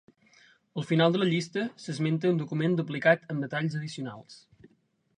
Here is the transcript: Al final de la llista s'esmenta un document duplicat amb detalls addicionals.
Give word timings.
Al 0.81 0.85
final 0.91 1.13
de 1.15 1.21
la 1.25 1.27
llista 1.33 1.67
s'esmenta 1.85 2.33
un 2.33 2.41
document 2.41 2.81
duplicat 2.83 3.31
amb 3.35 3.47
detalls 3.49 3.81
addicionals. 3.83 4.45